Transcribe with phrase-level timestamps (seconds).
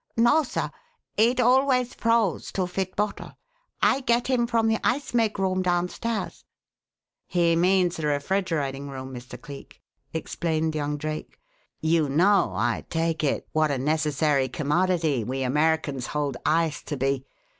[0.17, 0.71] "No, sir.
[1.15, 3.37] It always froze to fit bottle.
[3.83, 6.43] I get him from the ice make room downstairs."
[7.27, 9.39] "He means the refrigerating room, Mr.
[9.39, 9.79] Cleek,"
[10.11, 11.37] explained young Drake.
[11.81, 17.27] "You know, I take it, what a necessary commodity we Americans hold ice to be.